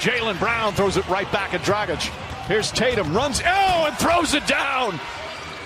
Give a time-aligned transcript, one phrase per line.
[0.00, 2.00] Jaylen Brown throws it right back at Dragic.
[2.46, 4.98] Here's Tatum, runs, oh, and throws it down.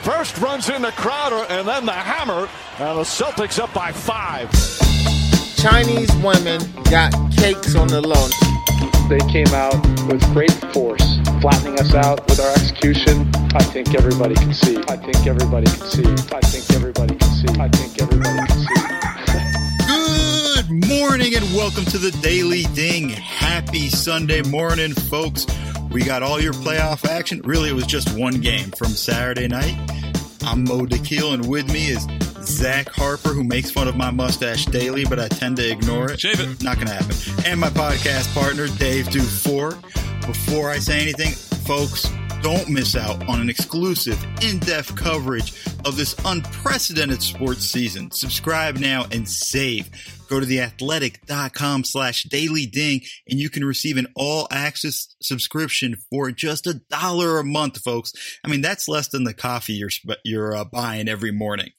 [0.03, 2.49] First runs into Crowder, and then the hammer,
[2.79, 4.51] and the Celtics up by five.
[5.57, 6.61] Chinese women
[6.91, 8.29] got cakes on the low.
[9.09, 9.75] They came out
[10.09, 13.31] with great force, flattening us out with our execution.
[13.55, 14.79] I think everybody can see.
[14.89, 16.05] I think everybody can see.
[16.35, 17.61] I think everybody can see.
[17.61, 19.02] I think everybody can see.
[20.73, 23.11] Morning and welcome to the Daily Ding.
[23.11, 25.47] Happy Sunday morning, folks.
[25.91, 27.43] We got all your playoff action.
[27.45, 29.77] Really, it was just one game from Saturday night.
[30.41, 32.07] I'm Mo Dakhil, and with me is
[32.41, 36.21] Zach Harper, who makes fun of my mustache daily, but I tend to ignore it.
[36.21, 36.63] Shave it.
[36.63, 37.17] Not going to happen.
[37.45, 39.79] And my podcast partner, Dave DuFour.
[40.27, 41.33] Before I say anything,
[41.67, 42.11] folks,
[42.43, 48.11] don't miss out on an exclusive, in depth coverage of this unprecedented sports season.
[48.11, 49.89] Subscribe now and save.
[50.29, 56.33] Go to theathletic.com slash daily ding and you can receive an all access subscription for
[56.33, 58.13] just a dollar a month, folks.
[58.43, 59.91] I mean, that's less than the coffee you're,
[60.25, 61.71] you're uh, buying every morning.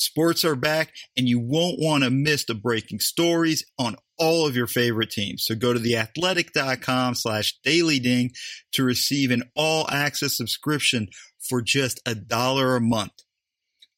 [0.00, 4.56] Sports are back and you won't want to miss the breaking stories on all of
[4.56, 5.44] your favorite teams.
[5.44, 8.30] So go to theathletic.com slash daily ding
[8.72, 13.12] to receive an all access subscription for just a dollar a month.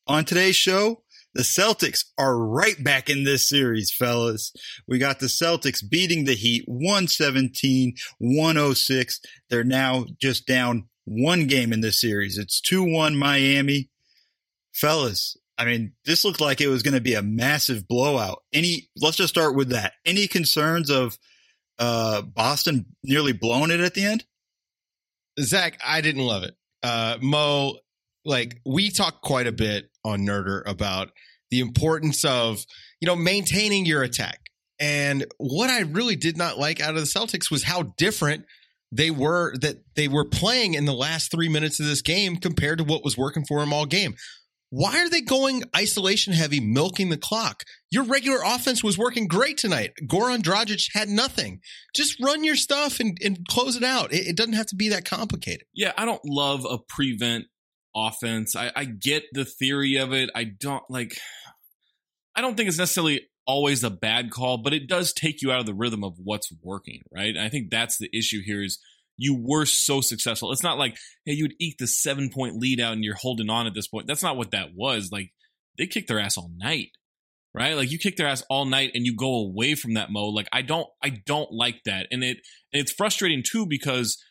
[0.09, 4.53] On today's show, the Celtics are right back in this series, fellas.
[4.89, 9.21] We got the Celtics beating the Heat 117 106.
[9.49, 12.39] They're now just down one game in this series.
[12.39, 13.89] It's 2 1 Miami.
[14.75, 18.43] Fellas, I mean, this looked like it was going to be a massive blowout.
[18.53, 19.93] Any, let's just start with that.
[20.05, 21.17] Any concerns of
[21.79, 24.25] uh, Boston nearly blowing it at the end?
[25.39, 26.55] Zach, I didn't love it.
[26.83, 27.79] Uh, Mo,
[28.25, 31.11] like we talked quite a bit on Nerder about
[31.51, 32.65] the importance of,
[33.01, 34.41] you know, maintaining your attack.
[34.81, 38.47] And what I really did not like out of the Celtics was how different
[38.91, 42.79] they were that they were playing in the last three minutes of this game compared
[42.79, 44.17] to what was working for them all game.
[44.75, 47.65] Why are they going isolation heavy, milking the clock?
[47.91, 49.93] Your regular offense was working great tonight.
[50.07, 51.61] Goran Dragic had nothing.
[51.95, 54.15] Just run your stuff and, and close it out.
[54.15, 55.67] It, it, doesn't have to be that complicated.
[55.75, 57.49] Yeah, I don't love a prevent
[57.95, 58.57] offense.
[58.57, 60.31] I, I get the theory of it.
[60.35, 61.19] I don't like.
[62.35, 65.61] I don't think it's necessarily always a bad call, but it does take you out
[65.61, 67.37] of the rhythm of what's working, right?
[67.37, 68.79] And I think that's the issue here is
[69.23, 70.53] you were so successful.
[70.53, 73.51] It's not like, hey, you would eke the seven point lead out and you're holding
[73.51, 74.07] on at this point.
[74.07, 75.11] That's not what that was.
[75.13, 75.33] Like
[75.79, 76.89] they kicked their ass all night,
[77.55, 77.77] right?
[77.77, 80.35] Like you kick their ass all night and you go away from that mode.
[80.35, 82.07] Like I don't, I don't like that.
[82.11, 82.39] And it,
[82.73, 84.23] and it's frustrating too because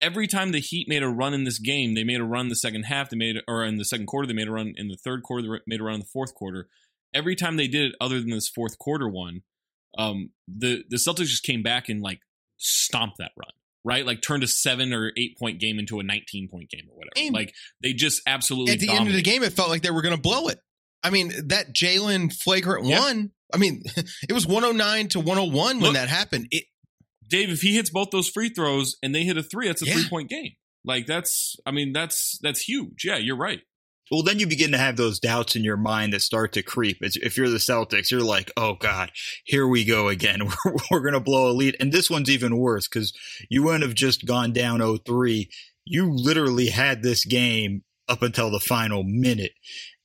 [0.00, 2.48] every time the Heat made a run in this game, they made a run in
[2.48, 3.10] the second half.
[3.10, 5.42] They made, or in the second quarter, they made a run in the third quarter.
[5.42, 6.68] They made a run in the fourth quarter
[7.14, 9.42] every time they did it, other than this fourth quarter one,
[9.96, 12.20] um, the the Celtics just came back and like
[12.56, 13.50] stomped that run,
[13.84, 14.04] right?
[14.06, 17.12] Like turned a seven or eight point game into a nineteen point game or whatever.
[17.14, 17.32] Game.
[17.32, 19.00] Like they just absolutely at the dominated.
[19.00, 20.58] end of the game, it felt like they were going to blow it.
[21.02, 23.00] I mean, that Jaylen flagrant yeah.
[23.00, 23.30] one.
[23.52, 23.82] I mean,
[24.28, 26.48] it was 109 to one hundred oh one when that happened.
[26.50, 26.64] It,
[27.26, 29.86] Dave, if he hits both those free throws and they hit a three, that's a
[29.86, 29.94] Yeah.
[29.94, 30.52] three point game.
[30.84, 33.04] Like that's, I mean, that's that's huge.
[33.04, 33.60] Yeah, you're right.
[34.10, 36.98] Well, then you begin to have those doubts in your mind that start to creep.
[37.00, 39.12] If you're the Celtics, you're like, oh God,
[39.44, 40.40] here we go again.
[40.64, 41.76] We're, we're going to blow a lead.
[41.78, 43.12] And this one's even worse because
[43.48, 45.48] you wouldn't have just gone down 0-3.
[45.84, 49.52] You literally had this game up until the final minute.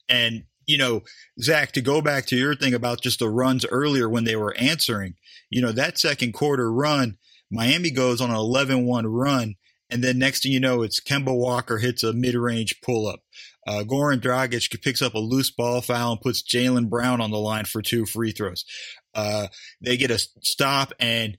[0.10, 1.04] And, you know,
[1.42, 4.56] Zach, to go back to your thing about just the runs earlier when they were
[4.58, 5.16] answering,
[5.50, 7.18] you know, that second quarter run,
[7.50, 9.56] Miami goes on an 11-1 run.
[9.90, 13.22] And then next thing you know, it's Kemba Walker hits a mid-range pull-up.
[13.68, 17.38] Uh, Goran Dragic picks up a loose ball foul and puts Jaylen Brown on the
[17.38, 18.66] line for two free throws.
[19.14, 19.48] Uh,
[19.82, 21.38] they get a stop and,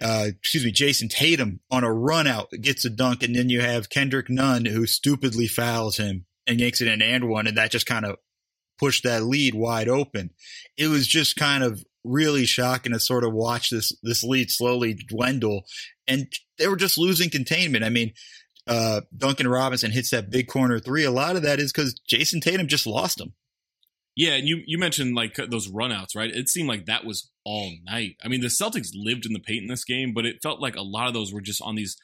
[0.00, 3.22] uh, excuse me, Jayson Tatum on a run out gets a dunk.
[3.22, 7.28] And then you have Kendrick Nunn who stupidly fouls him and makes it an and
[7.28, 7.46] one.
[7.46, 8.16] And that just kind of
[8.78, 10.30] pushed that lead wide open.
[10.76, 14.94] It was just kind of really shocking to sort of watch this, this lead slowly
[14.94, 15.64] dwindle
[16.06, 17.84] and they were just losing containment.
[17.84, 18.12] I mean,
[18.66, 21.04] uh, Duncan Robinson hits that big corner three.
[21.04, 23.34] A lot of that is because Jayson Tatum just lost him.
[24.16, 26.30] Yeah, and you you mentioned like those runouts, right?
[26.30, 28.16] It seemed like that was all night.
[28.24, 30.74] I mean, the Celtics lived in the paint in this game, but it felt like
[30.74, 31.96] a lot of those were just on these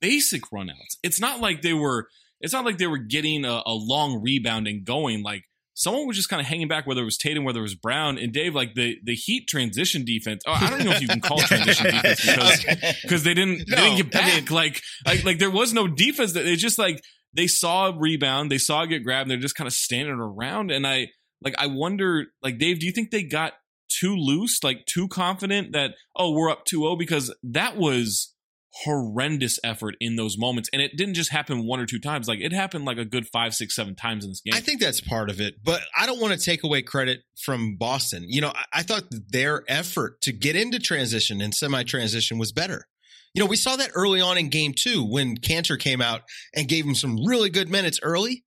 [0.00, 0.96] basic runouts.
[1.02, 2.08] It's not like they were.
[2.40, 5.22] It's not like they were getting a, a long rebound and going.
[5.22, 7.74] Like someone was just kind of hanging back, whether it was Tatum, whether it was
[7.74, 8.54] Brown, and Dave.
[8.54, 10.42] Like the the Heat transition defense.
[10.46, 12.64] Oh, I don't know if you can call transition defense because
[13.02, 14.50] because they didn't they didn't get back.
[14.50, 16.32] Like like like there was no defense.
[16.32, 17.02] That it's just like
[17.34, 20.14] they saw a rebound, they saw it get grabbed, and they're just kind of standing
[20.14, 20.70] around.
[20.70, 21.08] And I
[21.42, 23.52] like I wonder, like Dave, do you think they got
[23.88, 28.33] too loose, like too confident that oh we're up 2-0 because that was
[28.82, 30.68] horrendous effort in those moments.
[30.72, 32.26] And it didn't just happen one or two times.
[32.26, 34.54] Like it happened like a good five, six, seven times in this game.
[34.54, 37.76] I think that's part of it, but I don't want to take away credit from
[37.76, 38.24] Boston.
[38.26, 42.52] You know, I, I thought their effort to get into transition and semi transition was
[42.52, 42.86] better.
[43.34, 46.22] You know, we saw that early on in game two when Kanter came out
[46.54, 48.44] and gave him some really good minutes early.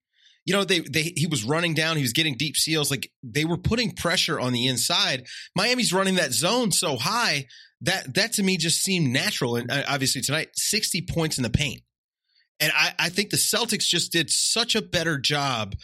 [0.47, 3.45] You know, they they he was running down, he was getting deep seals, like they
[3.45, 5.27] were putting pressure on the inside.
[5.55, 7.45] Miami's running that zone so high
[7.81, 9.55] that that to me just seemed natural.
[9.55, 11.81] And uh, obviously tonight, 60 points in the paint.
[12.59, 15.75] And I, I think the Celtics just did such a better job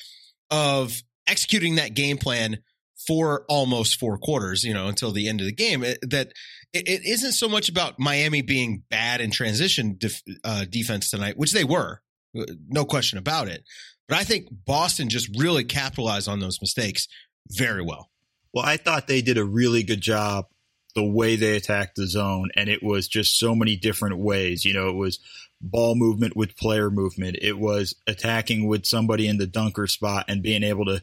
[0.49, 2.59] of executing that game plan
[3.05, 5.83] for almost four quarters, you know, until the end of the game.
[5.83, 6.31] It, that
[6.73, 11.37] it, it isn't so much about Miami being bad in transition def, uh, defense tonight,
[11.37, 12.01] which they were,
[12.37, 13.63] uh, no question about it.
[14.07, 17.07] But I think Boston just really capitalized on those mistakes
[17.49, 18.09] very well.
[18.53, 20.45] Well, I thought they did a really good job
[20.95, 24.63] the way they attacked the zone, and it was just so many different ways.
[24.63, 25.19] You know, it was
[25.59, 27.37] ball movement with player movement.
[27.41, 31.01] It was attacking with somebody in the dunker spot and being able to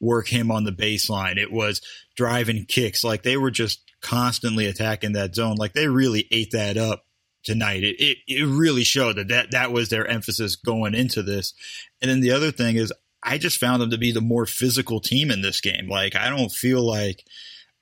[0.00, 1.36] work him on the baseline.
[1.36, 1.80] It was
[2.16, 3.04] driving kicks.
[3.04, 5.56] Like they were just constantly attacking that zone.
[5.56, 7.04] Like they really ate that up
[7.48, 7.82] tonight.
[7.82, 11.54] It, it, it really showed that, that that was their emphasis going into this.
[12.02, 12.92] And then the other thing is
[13.22, 15.88] I just found them to be the more physical team in this game.
[15.88, 17.24] Like I don't feel like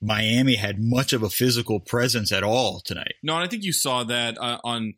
[0.00, 3.14] Miami had much of a physical presence at all tonight.
[3.22, 4.94] No, and I think you saw that uh, on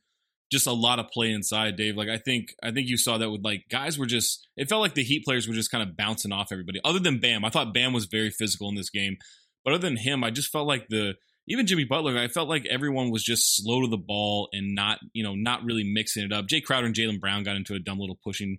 [0.53, 1.97] just a lot of play inside, Dave.
[1.97, 4.83] Like I think I think you saw that with like guys were just it felt
[4.83, 6.81] like the Heat players were just kind of bouncing off everybody.
[6.85, 9.17] Other than Bam, I thought Bam was very physical in this game,
[9.65, 11.15] but other than him, I just felt like the
[11.49, 14.99] even Jimmy Butler, I felt like everyone was just slow to the ball and not
[15.13, 16.47] you know not really mixing it up.
[16.47, 18.59] Jay Crowder and Jaylen Brown got into a dumb little pushing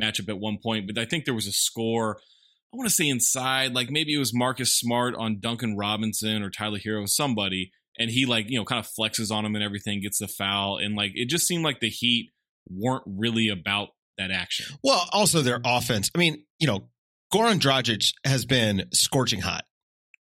[0.00, 2.18] matchup at one point, but I think there was a score.
[2.72, 6.50] I want to say inside, like maybe it was Marcus Smart on Duncan Robinson or
[6.50, 10.00] Tyler Herro, somebody and he like you know kind of flexes on him and everything,
[10.00, 12.30] gets the foul, and like it just seemed like the Heat
[12.68, 13.88] weren't really about
[14.18, 14.66] that action.
[14.82, 16.10] Well, also their offense.
[16.14, 16.88] I mean, you know,
[17.32, 19.64] Goran Dragic has been scorching hot,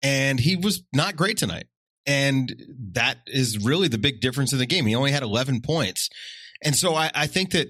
[0.02, 1.68] and he was not great tonight.
[2.08, 2.56] And
[2.94, 4.86] that is really the big difference in the game.
[4.86, 6.10] He only had 11 points.
[6.64, 7.68] And so I, I think that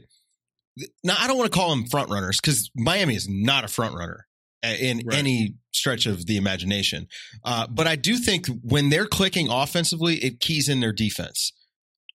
[1.03, 3.95] now I don't want to call them front runners because Miami is not a front
[3.95, 4.27] runner
[4.63, 5.17] in right.
[5.17, 7.07] any stretch of the imagination.
[7.43, 11.53] Uh, but I do think when they're clicking offensively, it keys in their defense.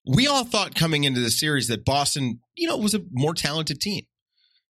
[0.06, 3.80] We all thought coming into the series that Boston, you know, was a more talented
[3.80, 4.04] team.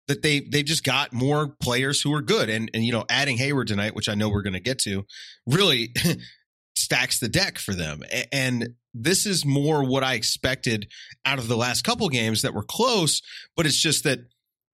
[0.08, 3.38] That they they just got more players who are good, and and you know, adding
[3.38, 5.04] Hayward tonight, which I know we're going to get to,
[5.48, 5.96] really
[6.86, 8.02] stacks the deck for them.
[8.32, 10.88] And this is more what I expected
[11.26, 13.22] out of the last couple games that were close,
[13.56, 14.20] but it's just that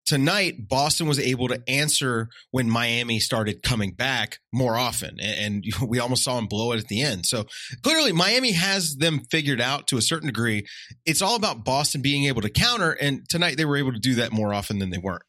[0.06, 6.00] tonight Boston was able to answer when Miami started coming back more often, and, we
[6.00, 7.26] almost saw them blow it at the end.
[7.26, 7.46] So
[7.82, 10.68] clearly, Miami has them figured out to a certain degree.
[11.06, 14.16] It's all about Boston being able to counter, and tonight they were able to do
[14.16, 15.24] that more often than they weren't.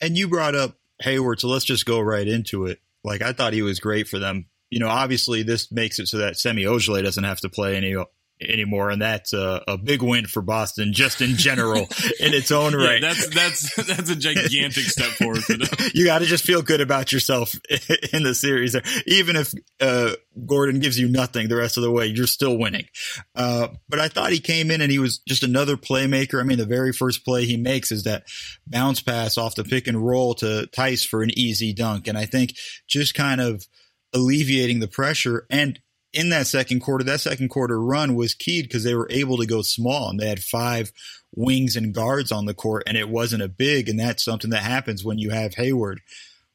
[0.00, 2.80] And you brought up Hayward, so let's just go right into it.
[3.04, 4.46] Like I thought he was great for them.
[4.70, 7.96] You know, obviously this makes it so that Semi Ojeleye doesn't have to play any
[8.40, 11.88] anymore, and that's a, a, big win for Boston just in general
[12.20, 13.00] in its own right.
[13.00, 15.68] Yeah, that's that's that's a gigantic step forward for them.
[15.94, 17.54] you got to just feel good about yourself
[18.12, 18.76] in the series,
[19.06, 20.12] even if uh,
[20.46, 22.86] Gordon gives you nothing the rest of the way, you're still winning.
[23.34, 26.40] Uh, but I thought he came in and he was just another playmaker.
[26.40, 28.24] I mean, the very first play he makes is that
[28.66, 32.26] bounce pass off the pick and roll to Theis for an easy dunk, and I
[32.26, 32.54] think
[32.86, 33.66] just kind of
[34.14, 35.80] alleviating the pressure and
[36.16, 39.46] in that second quarter, that second quarter run was keyed because they were able to
[39.46, 40.90] go small and they had five
[41.34, 43.88] wings and guards on the court and it wasn't a big.
[43.88, 46.00] And that's something that happens when you have Hayward.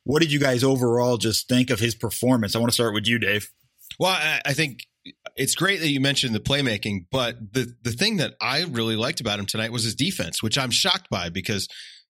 [0.04, 2.56] What did you guys overall just think of his performance?
[2.56, 3.52] I want to start with you, Dave.
[4.00, 4.88] Well, I, think
[5.36, 9.20] it's great that you mentioned the playmaking, but the the thing that I really liked
[9.20, 11.68] about him tonight was his defense, which I'm shocked by because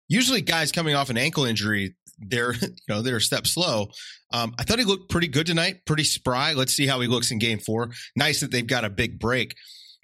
[0.07, 3.91] usually guys coming off an ankle injury, they're you know they're a step slow.
[4.33, 6.53] Um, I thought he looked pretty good tonight, pretty spry.
[6.53, 7.91] Let's see how he looks in Game Four.
[8.15, 9.55] Nice that they've got a big break,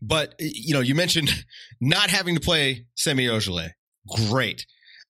[0.01, 1.29] but you know you mentioned
[1.81, 3.71] not having to play Semi Ojeleye.
[4.29, 4.65] Great.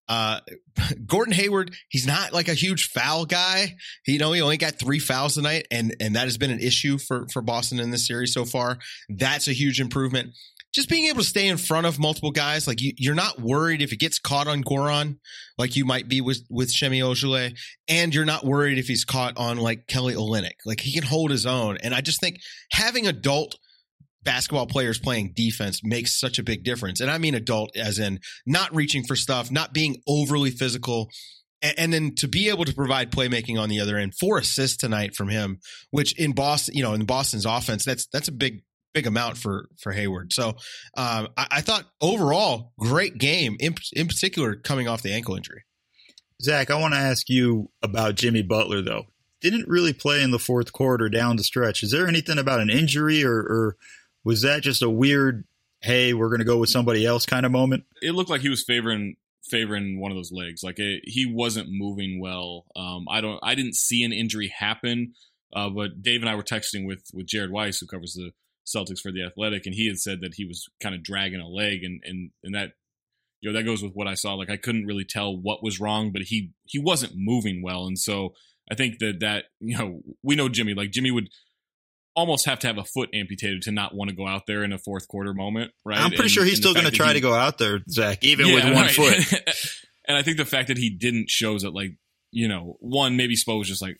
[0.08, 0.40] Uh,
[1.06, 3.76] Gordon Hayward, he's not like a huge foul guy.
[4.04, 6.60] He, you know, he only got three fouls tonight, and and that has been an
[6.60, 8.78] issue for for Boston in this series so far.
[9.08, 10.34] That's a huge improvement
[10.74, 13.82] just being able to stay in front of multiple guys, like you, are not worried
[13.82, 15.18] if he gets caught on Goran,
[15.56, 17.56] like you might be with with Semi Ojeleye,
[17.88, 20.56] and you're not worried if he's caught on like Kelly Olynyk.
[20.66, 23.56] Like he can hold his own, and I just think having adult
[24.24, 27.00] basketball players playing defense makes such a big difference.
[27.00, 31.08] And I mean adult as in not reaching for stuff, not being overly physical.
[31.60, 35.16] And, then to be able to provide playmaking on the other end, four assists tonight
[35.16, 35.58] from him,
[35.90, 38.62] which in Boston, you know, in Boston's offense, that's that's a big
[38.94, 40.32] big amount for for Hayward.
[40.32, 40.48] So
[40.96, 45.64] um, I, I thought overall great game in in particular coming off the ankle injury.
[46.42, 49.06] Zach, I want to ask you about Jimmy Butler though.
[49.40, 51.82] Didn't really play in the fourth quarter down the stretch.
[51.82, 53.76] Is there anything about an injury or, or
[54.24, 55.44] was that just a weird
[55.80, 57.84] hey, we're going to go with somebody else kind of moment?
[58.02, 59.16] It looked like he was favoring
[59.48, 60.62] favoring one of those legs.
[60.62, 62.66] Like it, he wasn't moving well.
[62.76, 63.38] Um, I don't.
[63.42, 65.14] I didn't see an injury happen.
[65.52, 68.32] Uh, but Dave and I were texting with with Jared Weiss, who covers the
[68.74, 71.48] Celtics for the Athletic, and he had said that he was kind of dragging a
[71.48, 72.72] leg, and and and that
[73.40, 74.34] you know that goes with what I saw.
[74.34, 77.98] Like I couldn't really tell what was wrong, but he he wasn't moving well, and
[77.98, 78.34] so
[78.70, 80.74] I think that that you know we know Jimmy.
[80.74, 81.28] Like Jimmy would
[82.16, 84.72] almost have to have a foot amputated to not want to go out there in
[84.72, 85.98] a fourth quarter moment, right?
[86.00, 88.24] I'm pretty And- sure he's still going to try he- to go out there, Zach,
[88.24, 88.90] even Yeah, with one right.
[88.90, 89.40] foot.
[90.08, 91.92] and I think the fact that he didn't shows that, like,
[92.32, 93.98] you know, one, maybe Spo was just like,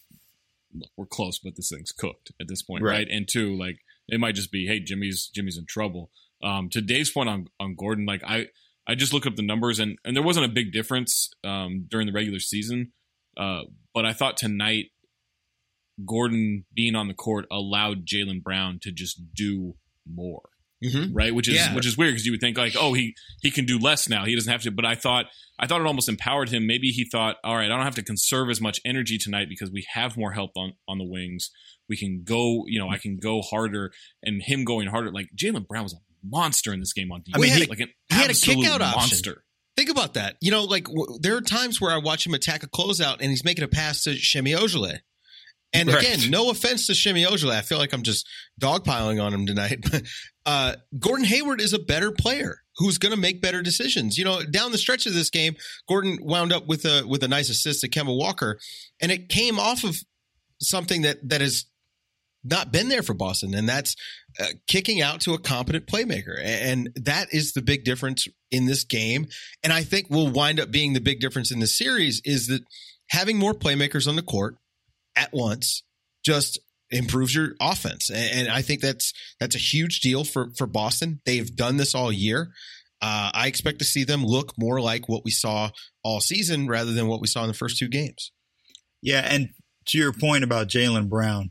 [0.75, 2.93] look, we're close, but this thing's cooked at this point, Right.
[2.99, 3.09] right?
[3.09, 6.11] And two, like, it might just be, hey, Jimmy's Jimmy's in trouble.
[6.43, 8.47] Um, to Dave's point on on Gordon, like, I
[8.87, 12.07] I just looked up the numbers and and there wasn't a big difference um, during
[12.07, 12.93] the regular season,
[13.37, 13.63] uh,
[13.95, 14.87] but I thought tonight
[16.05, 19.75] Gordon being on the court allowed Jaylen Brown to just do
[20.07, 20.49] more
[20.85, 21.13] Mm-hmm.
[21.13, 21.35] right?
[21.35, 21.75] Which is Yeah.
[21.75, 24.25] which is weird because you would think like, oh, he he can do less now.
[24.25, 24.71] He doesn't have to.
[24.71, 25.27] But I thought
[25.59, 26.67] I thought it almost empowered him.
[26.67, 29.71] Maybe he thought, all right, I don't have to conserve as much energy tonight because
[29.71, 31.51] we have more help on on the wings.
[31.89, 33.91] We can go, you know, I can go harder,
[34.23, 35.11] and him going harder.
[35.11, 37.43] Like Jaylen Brown was a monster in this game on defense.
[37.43, 38.99] mean, he- like an he had a absolute kick-out option.
[39.01, 39.45] monster.
[39.77, 40.37] Think about that.
[40.41, 43.31] You know, like w- there are times where I watch him attack a closeout and
[43.31, 44.99] he's making a pass to Semi Ojeleye.
[45.73, 46.03] And Right.
[46.03, 47.59] again, no offense to Semi Ojeleye.
[47.59, 48.27] I feel like I'm just
[48.61, 49.85] dogpiling on him tonight.
[49.91, 50.03] But
[50.47, 54.17] uh, Gordon Hayward is a better player who's going to make better decisions.
[54.17, 55.57] You know, down the stretch of this game,
[55.87, 58.59] Gordon wound up with a with a nice assist to Kemba Walker,
[59.03, 59.99] and it came off of
[60.63, 61.67] something that that has
[62.45, 63.95] not been there for Boston, and that's
[64.41, 68.85] uh, kicking out to a competent playmaker, and that is the big difference in this
[68.85, 69.27] game.
[69.63, 72.63] And I think will wind up being the big difference in the series is that
[73.11, 74.57] having more playmakers on the court
[75.19, 75.83] at once
[76.25, 76.59] just
[76.91, 81.21] improves your offense, and, and I think that's that's a huge deal for for Boston.
[81.25, 82.53] They've done this all year.
[83.01, 85.71] Uh, I expect to see them look more like what we saw
[86.03, 88.33] all season rather than what we saw in the first two games.
[89.01, 89.51] Yeah, and
[89.87, 91.51] to your point about Jaylen Brown,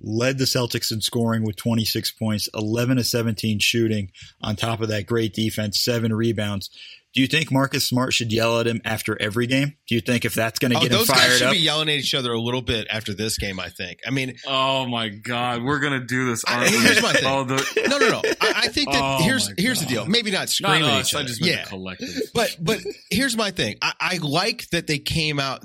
[0.00, 4.10] led the Celtics in scoring with 26 points, 11 to 17 shooting,
[4.40, 6.70] on top of that great defense, seven rebounds.
[7.18, 9.74] Do you think Marcus Smart should yell at him after every game?
[9.88, 11.52] Do you think if that's going to Oh, get him those guys fired should up?
[11.52, 13.58] be yelling at each other a little bit after this game.
[13.58, 13.98] I think.
[14.06, 16.44] I mean, Oh my God, we're gonna do this.
[16.46, 16.76] I- aren't we?
[16.78, 17.24] here's my thing.
[17.26, 18.22] Oh, the, no, no, no.
[18.40, 20.06] I, I think that Oh, here's here's the deal.
[20.06, 21.08] Maybe not not screaming at us.
[21.08, 21.28] each I other.
[21.28, 22.08] just meant yeah, collective.
[22.34, 22.78] but but
[23.10, 23.74] here's my thing.
[23.82, 25.64] I, I like that they came out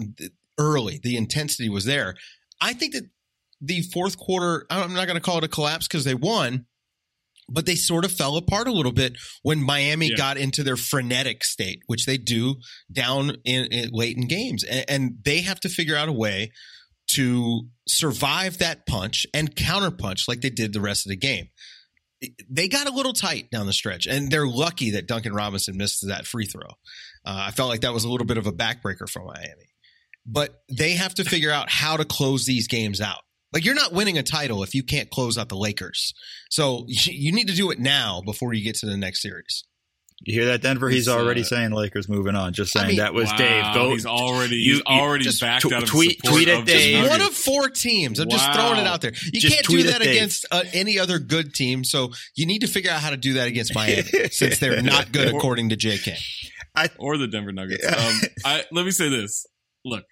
[0.57, 0.99] early.
[1.03, 2.15] The intensity was there.
[2.59, 3.03] I think that
[3.61, 4.65] the fourth quarter.
[4.71, 6.65] I'm not going to call it a collapse because they won,
[7.49, 10.15] but they sort of fell apart a little bit when Miami Yeah.
[10.17, 12.55] got into their frenetic state, which they do
[12.91, 16.51] down in, in late in games, and, and they have to figure out a way
[17.11, 21.49] to survive that punch and counterpunch like they did the rest of the game.
[22.49, 26.07] They got a little tight down the stretch, and they're lucky that Duncan Robinson missed
[26.07, 26.69] that free throw.
[27.25, 29.67] Uh, I felt like that was a little bit of a backbreaker for Miami.
[30.25, 33.19] But they have to figure out how to close these games out.
[33.53, 36.13] Like you're not winning a title if you can't close out the Lakers.
[36.49, 39.63] So you need to do it now before you get to the next series.
[40.25, 40.87] You hear that, Denver?
[40.89, 42.53] He's It's, uh, already saying Lakers moving on.
[42.53, 43.73] Just I saying mean- that was Wow, Dave.
[43.73, 43.89] Go.
[43.91, 46.65] He's already you- he's already just backed tw- out of tweet- support tweet at of
[46.65, 46.93] Dave.
[46.95, 47.09] Nuggets.
[47.11, 48.19] One of four teams.
[48.19, 49.11] I'm just throwing it out there.
[49.33, 51.83] You Just can't do that against uh, any other good team.
[51.83, 55.11] So you need to figure out how to do that against Miami since they're not
[55.11, 56.17] good according to JK.
[56.73, 57.83] I, or the Denver Nuggets.
[57.83, 57.93] Yeah.
[58.07, 59.45] Um, I let me say this.
[59.83, 60.05] Look,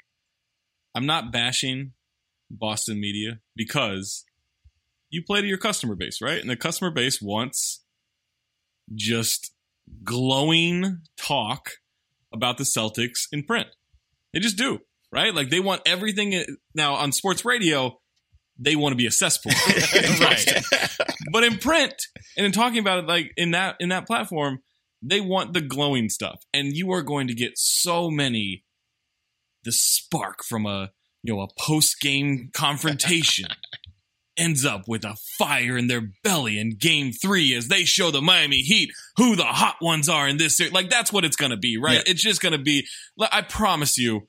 [0.93, 1.93] I'm not bashing
[2.59, 4.23] Boston media because
[5.09, 6.39] you play to your customer base, right?
[6.39, 7.83] And the customer base wants
[8.93, 9.53] just
[10.03, 11.69] glowing talk
[12.33, 13.67] about the Celtics in print.
[14.33, 14.79] They just do,
[15.11, 15.33] right?
[15.33, 16.43] Like they want everything.
[16.73, 17.99] Now on sports radio,
[18.57, 19.51] they want to be a cesspool,
[20.19, 20.63] Right.
[21.31, 21.93] but in print
[22.37, 24.59] and in talking about it, like in that in that platform,
[25.01, 28.63] they want the glowing stuff, and you are going to get so many.
[29.63, 30.89] The spark from a
[31.23, 33.47] you know a post game confrontation
[34.37, 38.21] ends up with a fire in their belly in Game Three as they show the
[38.21, 40.73] Miami Heat who the hot ones are in this series.
[40.73, 41.95] Like that's what it's going to be, right?
[41.95, 42.03] Yeah.
[42.11, 42.85] It's just going to be.
[43.19, 44.27] I promise you,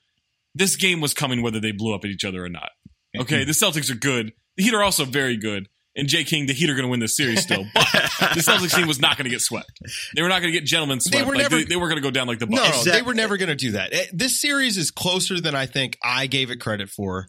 [0.55, 2.71] this game was coming whether they blew up at each other or not.
[3.19, 4.33] Okay, the Celtics are good.
[4.57, 5.69] The Heat are also very good.
[5.95, 7.65] And Jay King, the Heat are going to win this series still.
[7.75, 9.71] But the Celtics team was not going to get swept.
[10.17, 11.19] They were not going to get gentlemen swept.
[11.19, 12.85] They were like, never- they, they were going to go down like the No, Bucks.
[12.85, 13.93] they were never going to do that.
[13.93, 17.27] Eh, This series is closer than I think I gave it credit for.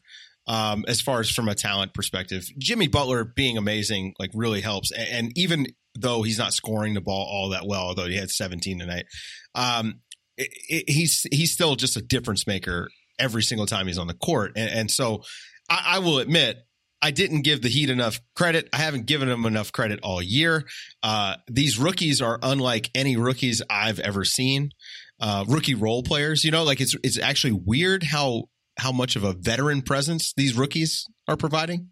[0.48, 2.44] um, as far as from a talent perspective.
[2.58, 5.68] Jimmy Butler being amazing like really helps, and, and even
[5.98, 9.06] though he's not scoring the ball all that well, although he had 17 tonight,
[9.56, 10.02] um,
[10.38, 12.90] it, it, he's he's still just a difference maker
[13.20, 15.24] every single time he's on the court, and, and so
[15.70, 16.58] I, I will admit
[17.04, 18.70] I didn't give the Heat enough credit.
[18.74, 20.64] I haven't given them enough credit all year.
[21.04, 24.72] Uh, these rookies are unlike any rookies I've ever seen.
[25.20, 28.46] Uh, rookie role players, you know, like it's it's actually weird how
[28.78, 31.90] how much of a veteran presence these rookies are providing.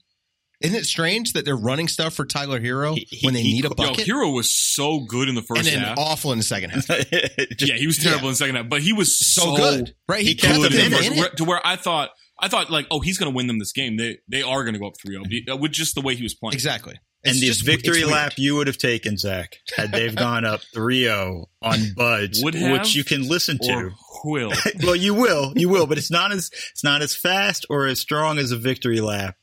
[0.62, 3.53] Isn't it strange that they're running stuff for Tyler Herro He- he- when they he-
[3.53, 5.98] need a Yo, bucket Herro was so good in the first and then half.
[5.98, 6.88] awful in the second half?
[7.60, 10.22] yeah, he was terrible in the second half, but he was So, so, good, right?
[10.24, 11.20] he kept kept good them them in in, the in it.
[11.20, 12.10] where- to where I thought
[12.41, 13.98] I thought like, oh, he's going to win them this game.
[13.98, 15.62] They they are going to go up 3-0 mm-hmm.
[15.62, 16.53] with just the way he was playing.
[16.53, 16.95] Exactly.
[17.24, 18.12] and It's this just- victory it's weird.
[18.12, 22.71] lap you would have taken, Zach, had they've gone up 3-0 on Buds, Would have,
[22.71, 23.91] which you can listen to.
[24.24, 24.51] Will.
[24.83, 28.00] well, you will, you will, but it's not as it's not as fast or as
[28.00, 29.36] strong as a victory lap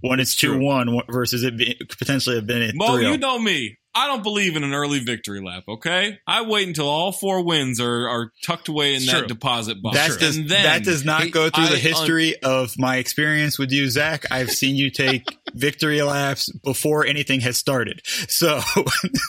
[0.00, 0.58] when it's True.
[0.58, 3.06] two one versus it be, potentially have been Mo, three.
[3.06, 3.12] oh.
[3.12, 3.78] you know me.
[3.94, 5.64] I don't believe in an early victory lap.
[5.68, 9.26] Okay, I wait until all four wins are, are tucked away in that true.
[9.26, 9.96] deposit box.
[9.96, 12.96] That does and then that does not go through I the un- history of my
[12.96, 14.24] experience with you, Zach.
[14.30, 18.00] I've seen you take victory laps before anything has started.
[18.04, 18.60] So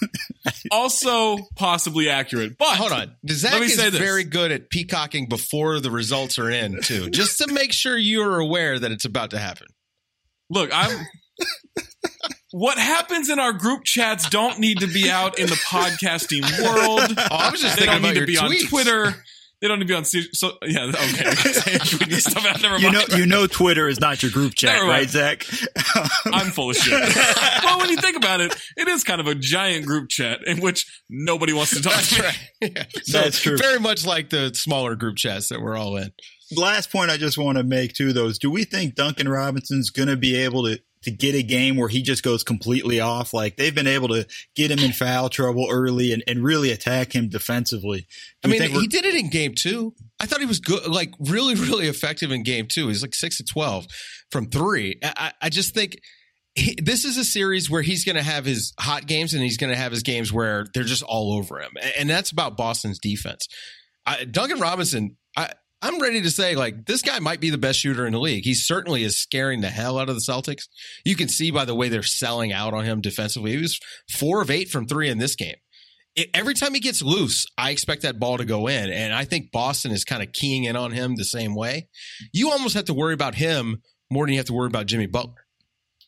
[0.71, 2.57] also possibly accurate.
[2.57, 3.15] But Hold on.
[3.29, 3.99] Zach Let me is say this.
[3.99, 8.39] very good at peacocking before the results are in, too, just to make sure you're
[8.39, 9.67] aware that it's about to happen.
[10.49, 11.05] Look, I'm.
[12.53, 17.01] what happens in our group chats don't need to be out in the podcasting world.
[17.23, 18.63] Oh, I was just they thinking don't need to be tweets.
[18.63, 19.15] on Twitter.
[19.61, 20.05] They don't need to be on.
[20.05, 20.93] So yeah, okay.
[21.29, 22.61] Tweeting stuff out.
[22.61, 22.83] Never mind.
[22.83, 25.09] you know you know Twitter is not your group chat, right.
[25.09, 25.45] Zach?
[26.25, 27.15] I'm full of shit.
[27.63, 30.59] well, when you think about it, it is kind of a giant group chat in
[30.59, 32.39] which nobody wants to talk That's to right.
[32.61, 32.83] Yeah.
[33.03, 33.57] So That's true.
[33.57, 36.11] Very much like the smaller group chats that we're all in.
[36.55, 39.89] last point I just want to make too, though, is do we think Duncan Robinson's
[39.89, 43.33] going to be able to to get a game where he just goes completely off?
[43.33, 47.13] Like they've been able to get him in foul trouble early and, and really attack
[47.13, 48.07] him defensively.
[48.43, 49.93] I mean, he did it in game two.
[50.19, 52.87] I thought he was good, like really, really effective in game two.
[52.87, 53.87] He's like six to 12
[54.31, 54.99] from three.
[55.03, 55.97] I, I I just think
[56.55, 59.57] he, this is a series where he's going to have his hot games and he's
[59.57, 61.71] going to have his games where they're just all over him.
[61.81, 63.47] And, and that's about Boston's defense.
[64.05, 65.49] I, Duncan Robinson, I,
[65.83, 68.45] I'm ready to say, like, this guy might be the best shooter in the league.
[68.45, 70.67] He certainly is scaring the hell out of the Celtics.
[71.03, 73.51] You can see by the way they're selling out on him defensively.
[73.51, 75.55] He was four of eight from three in this game
[76.15, 78.89] it, every time he gets loose, I expect that ball to go in.
[78.89, 81.87] And I think Boston is kind of keying in on him the same way.
[82.31, 85.07] You almost have to worry about him more than you have to worry about Jimmy
[85.07, 85.45] Butler.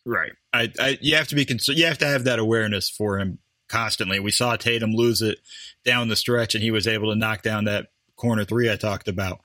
[0.06, 0.34] Right.
[0.54, 1.80] I, I you have to be concerned.
[1.80, 4.20] You have to have that awareness for him constantly.
[4.20, 5.40] We saw Tatum lose it
[5.84, 9.08] down the stretch, and he was able to knock down that corner three I talked
[9.08, 9.40] about.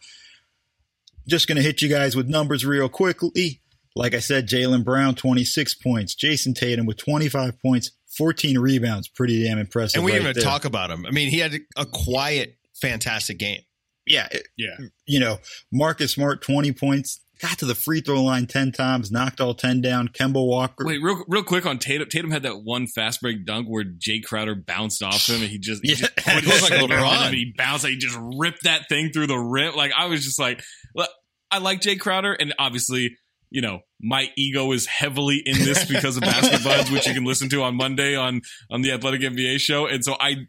[1.30, 3.62] Just going to hit you guys with numbers real quickly.
[3.96, 6.14] Like I said, Jaylen Brown, 26 points.
[6.14, 9.08] Jayson Tatum with 25 points, 14 rebounds.
[9.08, 9.98] Pretty damn impressive.
[9.98, 10.50] and we right didn't even there.
[10.52, 11.06] talk about him.
[11.06, 13.60] I mean, he had a quiet, fantastic game.
[14.06, 14.28] Yeah.
[14.30, 14.76] it- Yeah.
[15.06, 15.38] You know,
[15.72, 17.20] Marcus Smart, 20 points.
[17.42, 20.08] Got to the free throw line 10 times, knocked all 10 down.
[20.08, 20.84] Kemba Walker.
[20.84, 22.06] Wait, real real quick on Tatum.
[22.06, 25.58] Tatum had that one fast break dunk where Jay Crowder bounced off him, and he
[25.58, 25.94] just, he Yeah.
[25.96, 27.22] just put It his was like LeBron.
[27.28, 27.84] and he bounced.
[27.86, 29.74] And he just ripped that thing through the rim.
[29.74, 30.62] Like I was just like,
[30.94, 31.08] look,
[31.50, 33.16] I like Jay Crowder, and obviously,
[33.50, 37.24] you know, my ego is heavily in this because of Basket Buds, which you can
[37.24, 39.86] listen to on Monday on on the Athletic NBA show.
[39.86, 40.46] And so I.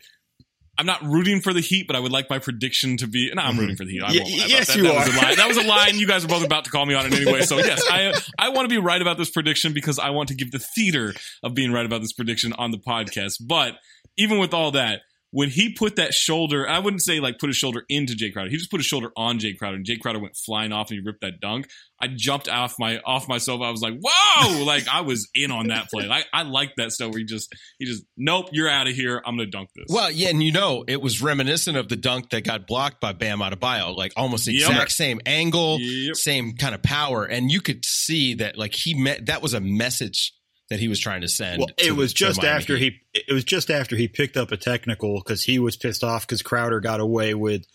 [0.78, 3.30] I'm not rooting for the Heat, but I would like my prediction to be.
[3.36, 3.60] No, I'm mm-hmm.
[3.60, 4.02] rooting for the Heat.
[4.02, 4.78] I won't lie yes, that.
[4.78, 5.12] you that Was are.
[5.12, 5.36] a lie.
[5.36, 7.14] That was a lie, and you guys are both about to call me on it
[7.14, 7.42] anyway.
[7.42, 10.34] So yes, I I want to be right about this prediction because I want to
[10.34, 13.46] give the theater of being right about this prediction on the podcast.
[13.46, 13.74] But
[14.18, 17.58] even with all that, when he put that shoulder, I wouldn't say like put his
[17.58, 18.50] shoulder into Jay Crowder.
[18.50, 21.00] He just put his shoulder on Jay Crowder, and Jay Crowder went flying off and
[21.00, 21.68] he ripped that dunk.
[22.04, 23.64] I jumped off my off my sofa.
[23.64, 26.10] I was like, "Whoa!" like I was in on that play.
[26.10, 29.22] I, I like that stuff where he just he just nope, you're out of here.
[29.26, 29.86] I'm gonna dunk this.
[29.90, 33.14] Well, yeah, and you know, it was reminiscent of the dunk that got blocked by
[33.14, 34.70] Bam Adebayo, like almost the Yep.
[34.70, 36.16] exact same angle, Yep.
[36.16, 39.62] same kind of power, and you could see that, like he met that was a
[39.62, 40.34] message
[40.72, 41.60] that he was trying to send.
[41.60, 42.94] Well, to- it was just after Heat.
[43.14, 46.26] he it was just after he picked up a technical because he was pissed off
[46.26, 47.66] because Crowder got away with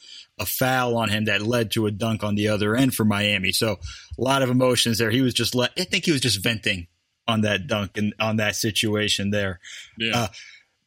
[0.40, 3.52] a foul on him that led to a dunk on the other end for Miami.
[3.52, 5.11] So a lot of emotions there.
[5.11, 6.87] He was just let I think he was just venting
[7.28, 9.61] on that dunk and on that situation there.
[9.98, 10.16] yeah.
[10.16, 10.28] uh,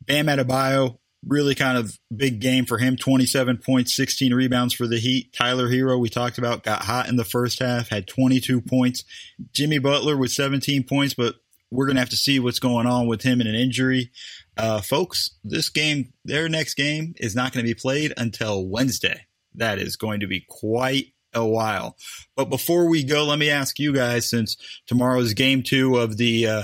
[0.07, 2.95] Bam Adebayo, really kind of big game for him.
[2.95, 5.31] 27 points, 16 rebounds for the Heat.
[5.33, 9.03] Tyler Herro, we talked about, got hot in the first half, had 22 points.
[9.53, 11.35] Jimmy Butler with 17 points, but
[11.71, 14.11] we're going to have to see what's going on with him and an injury.
[14.57, 19.25] Uh, folks, this game, their next game is not going to be played until Wednesday.
[19.55, 21.95] That is going to be quite a while.
[22.35, 26.47] But before we go, let me ask you guys since tomorrow's game two of the
[26.47, 26.63] uh,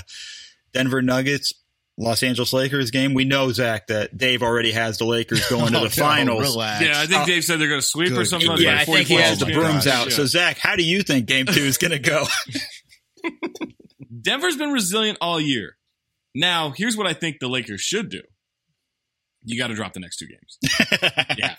[0.74, 1.54] Denver Nuggets
[1.98, 3.14] Los Angeles Lakers game.
[3.14, 6.42] We know Zach that Dave already has the Lakers going to Oh, the no, finals.
[6.42, 6.84] relax.
[6.84, 8.48] Yeah, I think Uh, Dave said they're going to sweep or something.
[8.48, 8.56] God.
[8.56, 8.82] like Yeah, that.
[8.82, 10.10] I think he has the brooms out.
[10.10, 10.16] Yeah.
[10.16, 12.26] So Zach, how do you think game two is going to go?
[14.22, 15.78] Denver's been resilient all year.
[16.34, 18.22] Now, here's what I think the Lakers should do.
[19.44, 20.58] You got to drop the next two games.
[21.38, 21.56] Yeah.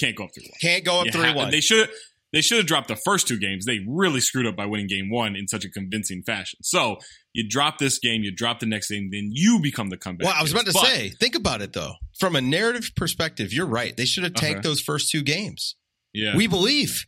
[0.00, 0.58] Can't go up three one.
[0.60, 1.50] Can't go up You three ha- one.
[1.50, 1.88] They should
[2.32, 3.66] they should have dropped the first two games.
[3.66, 6.60] They really screwed up by winning game one in such a convincing fashion.
[6.62, 6.96] So
[7.34, 10.26] you drop this game, you drop the next game, then you become the comeback.
[10.26, 11.92] Well, I was about to But- say, think about it though.
[12.18, 13.96] From a narrative perspective, you're right.
[13.96, 14.40] They should have uh-huh.
[14.46, 14.68] tanked Okay.
[14.68, 15.76] those first two games.
[16.14, 17.04] yeah, We believe.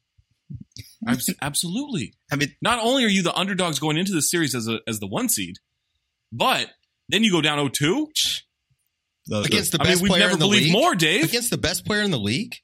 [1.07, 2.15] Abs- absolutely.
[2.33, 5.01] I mean, Not only are you the underdogs going into the series as a as
[5.01, 5.57] the one seed,
[6.33, 6.71] but
[7.09, 8.07] then you go down 0-2.
[9.27, 10.73] those- Against the I best we've player never in the league.
[10.73, 11.25] more, Dave.
[11.25, 12.57] Against the best player in the league,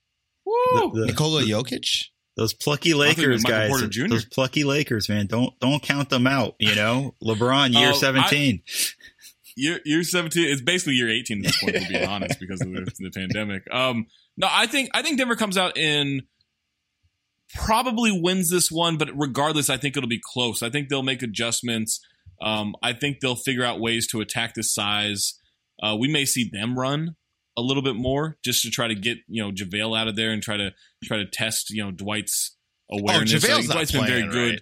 [0.47, 0.93] Woo!
[0.95, 2.07] the- Nikola Jokic.
[2.37, 4.09] Those plucky Lakers guys, Porter Jr..
[4.09, 5.27] those plucky Lakers, man.
[5.27, 6.55] Don't don't count them out.
[6.59, 8.62] You know, LeBron year I- seventeen.
[9.57, 12.71] year year 17 it's basically year 18 at this point to be honest because of
[12.71, 16.23] the, the pandemic um no i think i think denver comes out in
[17.54, 21.22] probably wins this one but regardless i think it'll be close i think they'll make
[21.22, 22.00] adjustments
[22.42, 25.34] um i think they'll figure out ways to attack this size
[25.82, 27.16] uh we may see them run
[27.56, 30.30] a little bit more just to try to get you know javale out of there
[30.30, 30.70] and try to
[31.04, 32.56] try to test you know dwight's
[32.90, 34.60] awareness I JaVale's not dwight's been very good right?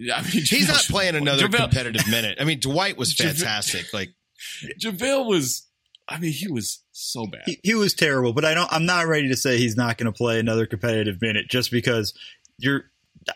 [0.00, 2.38] Yeah, I mean, He's not playing another JaVale- competitive minute.
[2.40, 3.92] I mean, Dwight was JaVale- fantastic.
[3.92, 4.10] Like,
[4.80, 5.66] JaVale was,
[6.08, 7.42] I mean, he was so bad.
[7.46, 8.72] He, he was terrible, but I don't.
[8.72, 12.14] I'm not ready to say he's not going to play another competitive minute just because
[12.58, 12.84] you're.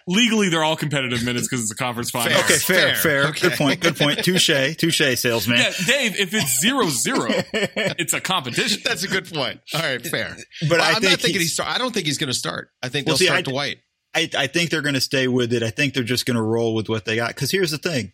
[0.06, 2.32] Legally, they're all competitive minutes because it's a conference final.
[2.38, 2.96] Okay, fair, Fair.
[2.96, 3.24] fair.
[3.26, 3.48] Okay.
[3.50, 3.80] Good point.
[3.80, 4.24] Good point.
[4.24, 5.58] Touche, touche, salesman.
[5.58, 8.80] Yeah, Dave, if it's zero zero, it's a competition.
[8.84, 9.60] that's a good point.
[9.74, 10.34] All right, fair.
[10.66, 11.52] But I I'm think not thinking he's- he's.
[11.54, 12.70] Start, I don't think he's going to start.
[12.82, 13.78] I think Well, they'll see, start I- Dwight.
[14.14, 15.62] I, I think they're going to stay with it.
[15.62, 17.28] I think they're just going to roll with what they got.
[17.34, 18.12] Because here's the thing: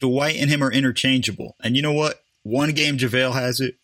[0.00, 1.56] Dwight and him are interchangeable.
[1.64, 2.20] And you know what?
[2.44, 3.74] One game JaVale has it.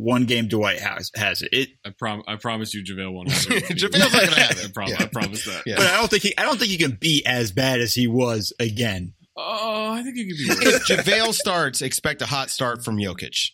[0.00, 1.50] One game Dwight has has it.
[1.52, 3.64] it I, prom- I promise you, JaVale won't have it.
[3.68, 4.74] JaVale's not going to have I, it.
[4.74, 4.96] prom- Yeah.
[5.00, 5.62] I promise that.
[5.66, 5.74] Yeah.
[5.76, 6.36] but I don't think he.
[6.38, 9.12] I don't think he can be as bad as he was again.
[9.36, 10.90] Oh, I think you could be worse.
[10.90, 13.50] If JaVale starts, expect a hot start from Jokic.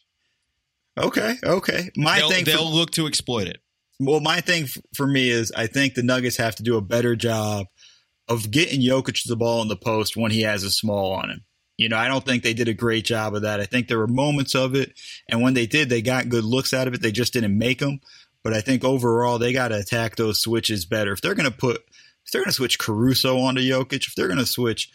[0.99, 1.91] Okay, okay.
[1.97, 3.59] My They'll, thing they'll look to exploit it.
[4.01, 6.81] Well, my thing f- for me is I think the Nuggets have to do a
[6.83, 7.67] better job
[8.29, 11.45] of getting Jokic the ball in the post when he has a small on him.
[11.79, 13.61] You know, I don't think they did a great job of that.
[13.61, 14.95] I think there were moments of it,
[15.29, 17.03] and when they did, they got good looks out of it.
[17.03, 18.01] They just didn't make them.
[18.43, 21.13] But I think overall, they got to attack those switches better.
[21.13, 21.77] If they're going to put,
[22.25, 24.91] if they're going to switch Caruso onto Jokic, if they're going to switch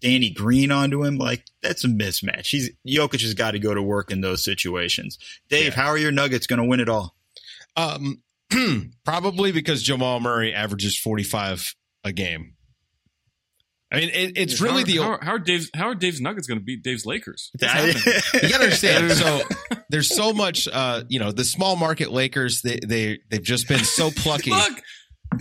[0.00, 2.46] Danny Green onto him, like that's a mismatch.
[2.48, 5.18] He's Jokic has got to go to work in those situations.
[5.50, 5.82] Dave, Yeah.
[5.82, 7.14] how are your Nuggets going to win it all?
[7.76, 8.22] Um,
[9.04, 12.54] probably because Jamal Murray averages 45 a game.
[13.94, 14.96] I mean, it, it's really how, the.
[14.98, 17.50] how, how are Dave's how are Dave's Nuggets going to beat Dave's Lakers?
[17.60, 19.10] That- you gotta understand.
[19.12, 19.42] So
[19.90, 20.68] there's so much.
[20.68, 22.62] Uh, you know, the small market Lakers.
[22.62, 24.72] They they they've just been so plucky Look,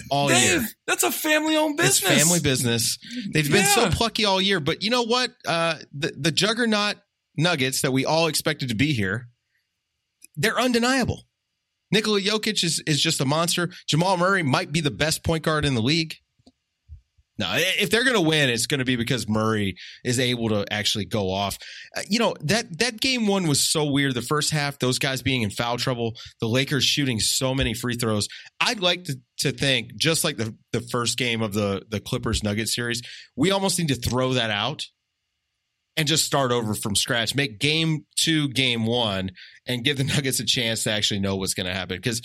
[0.09, 0.67] all Dave, year.
[0.87, 2.23] that's a family-owned It's business.
[2.23, 2.97] family business.
[3.33, 4.59] They've been so plucky all year.
[4.59, 5.31] But you know what?
[5.47, 6.97] Uh, the the juggernaut
[7.37, 9.29] Nuggets that we all expected to be here,
[10.35, 11.23] they're undeniable.
[11.91, 13.69] Nikola Jokic is is just a monster.
[13.87, 16.15] Jamal Murray might be the best point guard in the league.
[17.39, 20.71] No, if they're going to win, it's going to be because Murray is able to
[20.71, 21.57] actually go off.
[21.97, 24.13] Uh, you know that that game one was so weird.
[24.13, 27.95] The first half, those guys being in foul trouble, the Lakers shooting so many free
[27.95, 28.27] throws.
[28.59, 32.43] I'd like to, to think, just like the the first game of the the Clippers
[32.43, 33.01] Nugget series,
[33.35, 34.83] we almost need to throw that out
[35.97, 37.35] and just start over from scratch.
[37.35, 39.31] Make game two, game one,
[39.65, 42.21] and give the Nuggets a chance to actually know what's going to happen because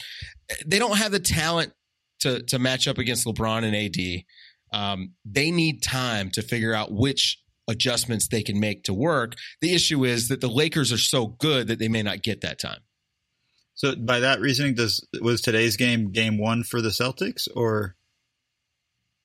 [0.66, 1.72] they don't have the talent
[2.20, 4.24] to to match up against LeBron and AD.
[4.72, 9.34] Um, they need time to figure out which adjustments they can make to work.
[9.60, 12.58] The issue is that the Lakers are so good that they may not get that
[12.58, 12.80] time.
[13.74, 17.94] So by that reasoning, does was today's game game one for the Celtics or?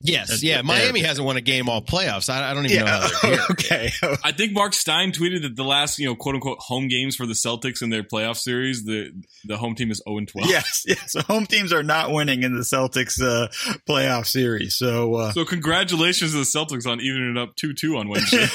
[0.05, 0.57] Yes, That's- yeah.
[0.57, 0.61] yeah.
[0.63, 2.29] Miami hasn't won a game all playoffs.
[2.29, 3.45] I, I don't even know how they're here.
[3.51, 3.89] okay.
[4.23, 7.25] I think Marc Stein tweeted that the last, you know, quote unquote home games for
[7.25, 9.11] the Celtics in their playoff series, the
[9.45, 10.49] the home team is 0 and 12.
[10.49, 11.15] yes, yes.
[11.27, 13.47] Home teams are not winning in the Celtics uh,
[13.89, 14.75] playoff series.
[14.75, 18.47] So, uh, So congratulations to the Celtics on evening it up 2-2 on Wednesday.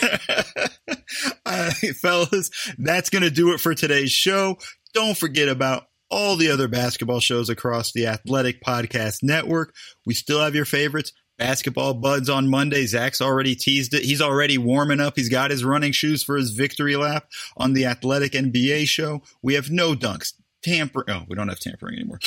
[1.46, 4.58] uh, fellas, that's going to do it for today's show.
[4.94, 9.74] Don't forget about all the other basketball shows across the Athletic Podcast Network.
[10.06, 11.12] We still have your favorites.
[11.38, 12.84] Basketball Buds on Monday.
[12.86, 14.02] Zach's already teased it.
[14.04, 15.14] He's already warming up.
[15.16, 19.22] He's got his running shoes for his victory lap on the Athletic NBA show.
[19.42, 20.32] We have no dunks.
[20.62, 21.04] Tamper.
[21.08, 22.18] Oh, we don't have tampering anymore.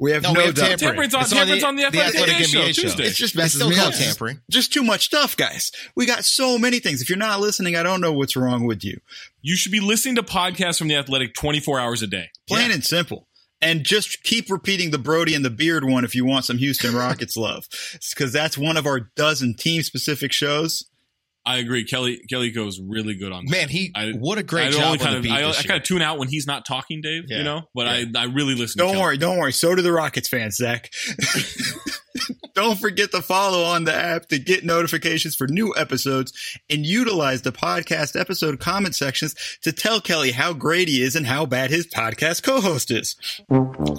[0.00, 0.78] We have No, no, we have doubt.
[0.78, 0.88] tampering.
[1.10, 3.04] Tampering's on- It's tampering's on the Athletic NBA show, Tuesday.
[3.06, 3.94] It just They messes still me call up.
[3.94, 4.40] tampering.
[4.50, 5.72] Just too much stuff, guys.
[5.96, 7.02] We got so many things.
[7.02, 9.00] If you're not listening, I don't know what's wrong with you.
[9.42, 12.30] You should be listening to podcasts from the Athletic 24 hours a day.
[12.46, 13.26] Plain and simple.
[13.60, 16.94] And just keep repeating the Brody and the Beard one if you want some Houston
[16.94, 17.64] Rockets love,
[18.14, 20.84] because that's one of our dozen team specific shows.
[21.44, 21.84] I agree.
[21.84, 23.50] Kelly Kelly Iko's really good on that.
[23.50, 25.82] Man, he I- what a great I job only kind of I, I kind of
[25.82, 27.24] tune out when he's not talking, Dave.
[27.26, 27.38] Yeah.
[27.38, 28.20] You know, but Yeah.
[28.20, 28.78] I I really listen.
[28.78, 29.52] to Don't worry, don't worry.
[29.52, 30.90] So do the Rockets fans, Zach.
[32.58, 37.42] don't forget to follow on the app to get notifications for new episodes and utilize
[37.42, 41.70] the podcast episode comment sections to tell Kelly how great he is and how bad
[41.70, 43.14] his podcast co-host is.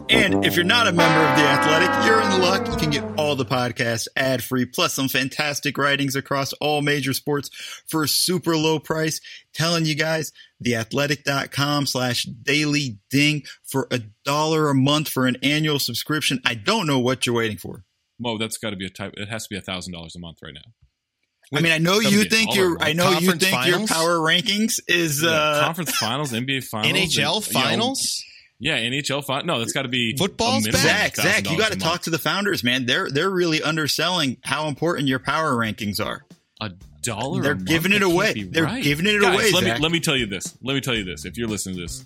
[0.10, 2.68] And if you're not a member of The Athletic, you're in luck.
[2.68, 7.14] You can get all the podcasts ad free, plus some fantastic writings across all major
[7.14, 7.50] sports
[7.88, 9.22] for a super low price.
[9.54, 10.34] Telling you guys,
[10.66, 16.42] theathletic.com slash daily ding for a dollar a month for an annual subscription.
[16.46, 17.86] I don't know what you're waiting for.
[18.20, 19.14] Mo, that's got to be a type.
[19.18, 21.58] It has to be a thousand dollars a month right now.
[21.58, 22.78] I mean, I know you think your.
[22.80, 26.94] I know you Conference think your power rankings is, Yeah, uh, conference finals, NBA finals,
[26.94, 28.24] NHL and, you know, finals.
[28.60, 29.46] yeah, NHL finals.
[29.48, 31.16] No, that's got to be Football's a minimum back.
[31.16, 32.02] Zach, Zach, you got to talk month.
[32.04, 32.86] to the founders, man.
[32.86, 36.24] They're, they're really underselling how important your power rankings are.
[36.62, 36.70] a
[37.02, 37.42] dollar.
[37.42, 37.68] They're a month?
[37.68, 38.44] giving it That away.
[38.44, 38.84] They're right.
[38.84, 39.78] giving it Guys, away, Let Zach.
[39.78, 40.56] me let me tell you this.
[40.62, 41.26] Let me tell you this.
[41.26, 42.06] If you're listening to this,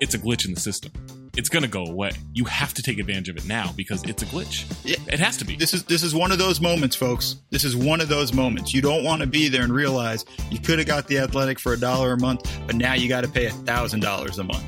[0.00, 0.90] it's a glitch in the system.
[1.36, 2.12] It's going to go away.
[2.32, 4.64] You have to take advantage of it now because it's a glitch.
[4.84, 4.96] Yeah.
[5.06, 5.56] It has to be.
[5.56, 7.36] This is this is one of those moments, folks.
[7.50, 8.74] This is one of those moments.
[8.74, 11.72] You don't want to be there and realize you could have got the athletic for
[11.72, 14.64] a dollar a month, but now you got to pay a thousand dollars a month.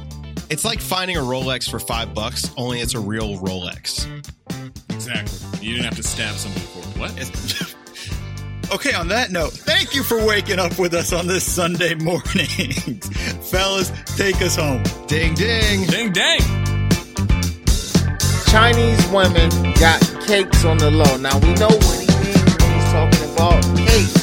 [0.50, 4.06] It's like finding a Rolex for five bucks, only it's a real Rolex.
[4.90, 5.66] exactly.
[5.66, 6.98] You didn't have to stab somebody for it.
[6.98, 7.76] What?
[8.72, 12.46] Okay, on that note, thank you for waking up with us on this Sunday morning.
[13.50, 14.82] Fellas, take us home.
[15.06, 15.84] Ding ding.
[15.88, 16.40] Ding, ding.
[18.46, 21.16] Chinese women got cakes on the low.
[21.18, 24.21] Now we know what he means when he's talking about cakes.